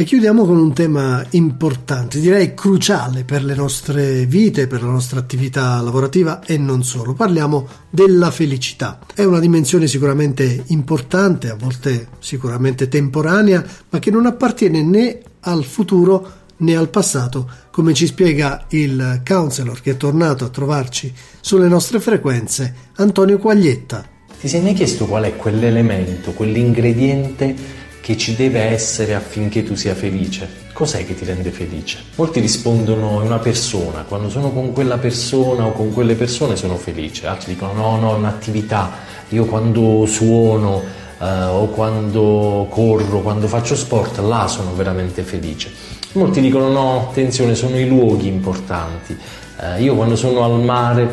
E 0.00 0.04
chiudiamo 0.04 0.46
con 0.46 0.58
un 0.58 0.72
tema 0.72 1.26
importante, 1.30 2.20
direi 2.20 2.54
cruciale 2.54 3.24
per 3.24 3.42
le 3.42 3.56
nostre 3.56 4.26
vite, 4.26 4.68
per 4.68 4.80
la 4.80 4.90
nostra 4.90 5.18
attività 5.18 5.80
lavorativa 5.80 6.40
e 6.44 6.56
non 6.56 6.84
solo. 6.84 7.14
Parliamo 7.14 7.66
della 7.90 8.30
felicità. 8.30 9.00
È 9.12 9.24
una 9.24 9.40
dimensione 9.40 9.88
sicuramente 9.88 10.62
importante, 10.66 11.50
a 11.50 11.56
volte 11.56 12.10
sicuramente 12.20 12.86
temporanea, 12.86 13.64
ma 13.90 13.98
che 13.98 14.12
non 14.12 14.26
appartiene 14.26 14.84
né 14.84 15.18
al 15.40 15.64
futuro 15.64 16.32
né 16.58 16.76
al 16.76 16.90
passato, 16.90 17.50
come 17.72 17.92
ci 17.92 18.06
spiega 18.06 18.66
il 18.68 19.22
counselor 19.26 19.80
che 19.80 19.90
è 19.90 19.96
tornato 19.96 20.44
a 20.44 20.48
trovarci 20.48 21.12
sulle 21.40 21.66
nostre 21.66 21.98
frequenze, 21.98 22.72
Antonio 22.98 23.38
Quaglietta. 23.38 24.06
Ti 24.40 24.46
sei 24.46 24.62
mai 24.62 24.74
chiesto 24.74 25.06
qual 25.06 25.24
è 25.24 25.34
quell'elemento, 25.34 26.30
quell'ingrediente 26.30 27.86
che 28.08 28.16
ci 28.16 28.34
deve 28.34 28.60
essere 28.60 29.14
affinché 29.14 29.62
tu 29.62 29.74
sia 29.74 29.94
felice? 29.94 30.48
Cos'è 30.72 31.04
che 31.04 31.14
ti 31.14 31.26
rende 31.26 31.50
felice? 31.50 31.98
Molti 32.14 32.40
rispondono 32.40 33.20
è 33.20 33.24
una 33.24 33.38
persona, 33.38 34.06
quando 34.08 34.30
sono 34.30 34.50
con 34.50 34.72
quella 34.72 34.96
persona 34.96 35.66
o 35.66 35.72
con 35.72 35.92
quelle 35.92 36.14
persone 36.14 36.56
sono 36.56 36.76
felice, 36.76 37.26
altri 37.26 37.52
dicono 37.52 37.74
no, 37.74 37.98
no, 37.98 38.14
è 38.14 38.16
un'attività, 38.16 38.92
io 39.28 39.44
quando 39.44 40.06
suono 40.06 40.82
eh, 41.20 41.44
o 41.44 41.66
quando 41.66 42.66
corro, 42.70 43.20
quando 43.20 43.46
faccio 43.46 43.76
sport, 43.76 44.20
là 44.20 44.48
sono 44.48 44.74
veramente 44.74 45.22
felice. 45.22 45.70
Molti 46.12 46.40
dicono 46.40 46.70
no, 46.70 47.08
attenzione, 47.10 47.54
sono 47.54 47.78
i 47.78 47.86
luoghi 47.86 48.28
importanti, 48.28 49.14
eh, 49.60 49.82
io 49.82 49.94
quando 49.94 50.16
sono 50.16 50.44
al 50.44 50.58
mare, 50.62 51.10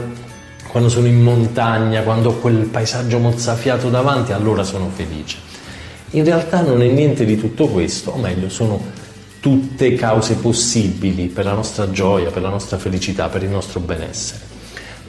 quando 0.69 0.87
sono 0.87 1.07
in 1.07 1.21
montagna, 1.21 2.03
quando 2.03 2.29
ho 2.29 2.35
quel 2.35 2.67
paesaggio 2.67 3.19
mozzafiato 3.19 3.89
davanti, 3.89 4.31
allora 4.31 4.63
sono 4.63 4.89
felice. 4.95 5.54
In 6.11 6.23
realtà 6.23 6.61
non 6.61 6.81
è 6.81 6.87
niente 6.87 7.25
di 7.25 7.37
tutto 7.37 7.67
questo, 7.67 8.11
o 8.11 8.17
meglio, 8.17 8.49
sono 8.49 8.79
tutte 9.39 9.93
cause 9.93 10.35
possibili 10.35 11.27
per 11.27 11.45
la 11.45 11.53
nostra 11.53 11.91
gioia, 11.91 12.31
per 12.31 12.41
la 12.41 12.49
nostra 12.49 12.77
felicità, 12.77 13.27
per 13.27 13.43
il 13.43 13.49
nostro 13.49 13.79
benessere. 13.79 14.53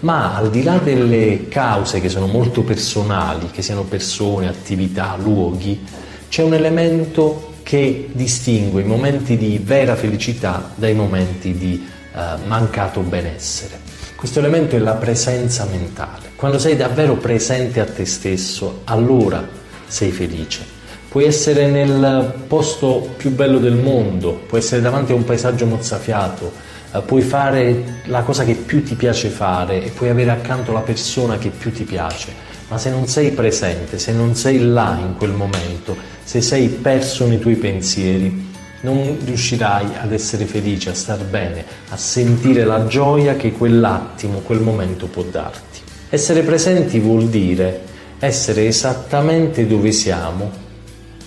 Ma 0.01 0.35
al 0.35 0.51
di 0.51 0.63
là 0.63 0.79
delle 0.79 1.49
cause 1.49 2.01
che 2.01 2.09
sono 2.09 2.27
molto 2.27 2.63
personali, 2.63 3.51
che 3.51 3.63
siano 3.63 3.85
persone, 3.85 4.49
attività, 4.49 5.17
luoghi, 5.19 5.87
c'è 6.29 6.43
un 6.43 6.55
elemento 6.55 7.55
che 7.63 8.11
distingue 8.13 8.83
i 8.83 8.85
momenti 8.85 9.37
di 9.37 9.59
vera 9.63 9.97
felicità 9.97 10.73
dai 10.75 10.93
momenti 10.93 11.57
di 11.57 11.87
eh, 12.15 12.47
mancato 12.47 13.01
benessere. 13.01 13.81
Questo 14.17 14.39
elemento 14.39 14.77
è 14.77 14.79
la 14.81 14.95
presenza 14.95 15.67
mentale. 15.71 16.33
Quando 16.37 16.59
sei 16.59 16.77
davvero 16.77 17.17
presente 17.17 17.81
a 17.81 17.87
te 17.87 18.05
stesso, 18.05 18.83
allora 18.85 19.47
sei 19.87 20.11
felice 20.11 20.76
puoi 21.17 21.29
essere 21.29 21.67
nel 21.67 22.43
posto 22.47 23.15
più 23.17 23.31
bello 23.31 23.59
del 23.59 23.73
mondo, 23.73 24.33
puoi 24.47 24.61
essere 24.61 24.83
davanti 24.83 25.13
a 25.13 25.15
un 25.15 25.25
paesaggio 25.25 25.65
mozzafiato, 25.65 26.53
eh, 26.93 27.01
puoi 27.01 27.23
fare 27.23 28.03
la 28.05 28.21
cosa 28.21 28.45
che 28.45 28.53
più 28.53 28.83
ti 28.83 28.97
piace 28.97 29.31
fare 29.31 29.83
e 29.83 29.89
puoi 29.89 30.11
avere 30.11 30.29
accanto 30.29 30.73
la 30.73 30.81
persona 30.81 31.39
che 31.39 31.49
più 31.49 31.73
ti 31.73 31.85
piace, 31.85 32.35
ma 32.69 32.77
se 32.77 32.91
non 32.91 33.07
sei 33.07 33.31
presente, 33.31 33.99
se 33.99 34.13
non 34.13 34.35
sei 34.35 34.59
là 34.61 34.99
in 35.01 35.15
quel 35.17 35.31
momento, 35.31 35.97
se 36.23 36.43
sei 36.43 36.69
perso 36.69 37.27
nei 37.27 37.39
tuoi 37.39 37.57
pensieri, 37.57 38.53
non 38.83 39.17
riuscirai 39.25 39.87
ad 39.99 40.13
essere 40.13 40.45
felice, 40.45 40.91
a 40.91 40.95
star 40.95 41.25
bene, 41.25 41.65
a 41.89 41.97
sentire 41.97 42.63
la 42.67 42.87
gioia 42.89 43.37
che 43.37 43.53
quell'attimo, 43.53 44.41
quel 44.41 44.61
momento 44.61 45.07
può 45.07 45.23
darti. 45.23 45.81
Essere 46.11 46.43
presenti 46.43 46.99
vuol 46.99 47.29
dire 47.29 47.85
essere 48.19 48.67
esattamente 48.67 49.67
dove 49.67 49.93
siamo 49.93 50.65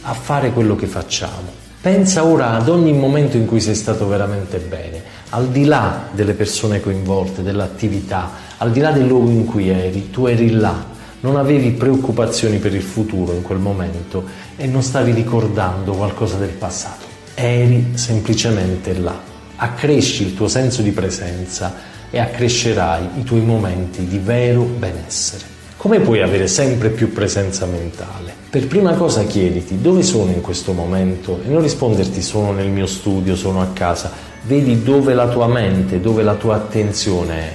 a 0.10 0.14
fare 0.14 0.52
quello 0.52 0.76
che 0.76 0.88
facciamo. 0.88 1.58
Pensa 1.82 2.26
ora 2.26 2.54
ad 2.54 2.68
ogni 2.68 2.94
momento 2.94 3.38
in 3.38 3.46
cui 3.46 3.62
sei 3.62 3.76
stato 3.76 4.08
veramente 4.08 4.58
bene, 4.58 5.02
al 5.30 5.50
di 5.50 5.66
là 5.66 6.08
delle 6.12 6.34
persone 6.34 6.82
coinvolte, 6.82 7.44
dell'attività, 7.44 8.32
al 8.58 8.72
di 8.72 8.80
là 8.80 8.92
del 8.92 9.06
luogo 9.06 9.30
in 9.30 9.46
cui 9.46 9.70
eri, 9.70 10.10
tu 10.10 10.26
eri 10.26 10.50
là, 10.50 10.84
non 11.22 11.36
avevi 11.36 11.72
preoccupazioni 11.72 12.58
per 12.58 12.74
il 12.74 12.82
futuro 12.82 13.34
in 13.34 13.44
quel 13.44 13.60
momento 13.60 14.26
e 14.56 14.66
non 14.66 14.82
stavi 14.82 15.12
ricordando 15.12 15.94
qualcosa 15.94 16.38
del 16.38 16.50
passato, 16.50 17.06
eri 17.36 17.92
semplicemente 17.94 18.98
là. 18.98 19.18
Accresci 19.58 20.24
il 20.24 20.34
tuo 20.34 20.48
senso 20.48 20.82
di 20.82 20.92
presenza 20.92 21.76
e 22.10 22.18
accrescerai 22.20 23.10
i 23.20 23.24
tuoi 23.24 23.42
momenti 23.42 24.08
di 24.08 24.18
vero 24.18 24.64
benessere. 24.64 25.59
Come 25.80 26.02
puoi 26.02 26.22
avere 26.22 26.48
sempre 26.48 26.90
più 26.90 27.14
presenza 27.14 27.66
mentale? 27.66 28.34
Per 28.50 28.68
prima 28.68 28.96
cosa 28.96 29.24
chiediti 29.24 29.80
dove 29.80 30.04
sono 30.04 30.30
in 30.30 30.42
questo 30.42 30.74
momento 30.74 31.40
e 31.42 31.48
non 31.48 31.62
risponderti 31.62 32.22
sono 32.22 32.52
nel 32.52 32.68
mio 32.68 32.86
studio, 32.86 33.34
sono 33.38 33.62
a 33.62 33.68
casa. 33.68 34.12
Vedi 34.42 34.84
dove 34.84 35.14
la 35.14 35.30
tua 35.30 35.48
mente, 35.48 36.02
dove 36.02 36.22
la 36.22 36.36
tua 36.36 36.56
attenzione 36.56 37.40
è. 37.40 37.54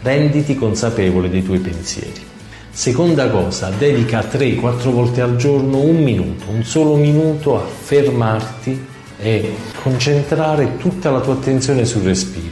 Renditi 0.00 0.54
consapevole 0.54 1.28
dei 1.28 1.42
tuoi 1.42 1.58
pensieri. 1.58 2.22
Seconda 2.70 3.28
cosa, 3.28 3.70
dedica 3.76 4.20
3-4 4.20 4.88
volte 4.88 5.20
al 5.20 5.36
giorno 5.36 5.80
un 5.80 6.02
minuto, 6.02 6.46
un 6.48 6.64
solo 6.64 6.94
minuto 6.94 7.58
a 7.58 7.66
fermarti 7.66 8.86
e 9.18 9.54
concentrare 9.82 10.78
tutta 10.78 11.10
la 11.10 11.20
tua 11.20 11.34
attenzione 11.34 11.84
sul 11.84 12.00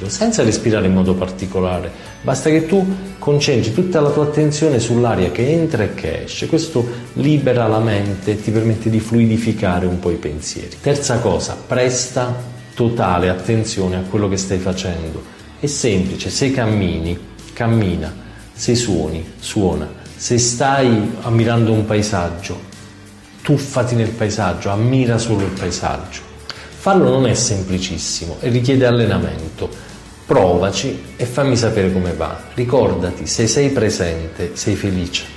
respiro, 0.03 0.09
senza 0.09 0.43
respirare 0.43 0.87
in 0.87 0.95
modo 0.95 1.15
particolare, 1.15 1.91
basta 2.23 2.51
che 2.51 2.67
tu 2.67 2.85
concentri 3.19 3.73
tutta 3.73 4.01
la 4.01 4.11
tua 4.11 4.25
attenzione 4.25 4.81
sull'aria 4.81 5.31
che 5.31 5.49
entra 5.51 5.85
e 5.85 5.95
che 5.95 6.25
esce, 6.25 6.47
questo 6.47 6.87
libera 7.15 7.67
la 7.69 7.79
mente 7.79 8.33
e 8.33 8.43
ti 8.43 8.51
permette 8.51 8.91
di 8.91 9.01
fluidificare 9.01 9.87
un 9.87 9.99
po' 9.99 10.11
i 10.11 10.17
pensieri. 10.17 10.77
Terza 10.81 11.19
cosa, 11.19 11.57
presta 11.67 12.35
totale 12.75 13.29
attenzione 13.29 13.97
a 13.97 14.03
quello 14.09 14.29
che 14.29 14.37
stai 14.37 14.59
facendo, 14.59 15.23
è 15.61 15.67
semplice, 15.67 16.31
se 16.31 16.51
cammini, 16.51 17.19
cammina, 17.53 18.13
se 18.53 18.75
suoni, 18.75 19.25
suona, 19.39 19.89
se 20.17 20.39
stai 20.39 21.13
ammirando 21.23 21.73
un 21.73 21.85
paesaggio, 21.85 22.71
tuffati 23.43 23.95
nel 23.95 24.11
paesaggio, 24.11 24.71
ammira 24.71 25.19
solo 25.19 25.45
il 25.45 25.51
paesaggio. 25.51 26.31
Farlo 26.83 27.11
non 27.11 27.29
è 27.29 27.35
semplicissimo 27.35 28.39
e 28.41 28.49
richiede 28.49 28.87
allenamento. 28.87 29.71
Provaci 30.33 30.99
e 31.17 31.27
fammi 31.27 31.59
sapere 31.59 31.93
come 31.93 32.15
va. 32.15 32.35
Ricordati, 32.55 33.27
se 33.27 33.47
sei 33.47 33.69
presente, 33.69 34.53
sei 34.55 34.77
felice. 34.77 35.33